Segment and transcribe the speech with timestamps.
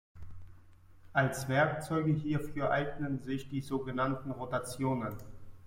[1.13, 5.15] Als Werkzeuge hierfür eignen sich die sogenannten Rotationen.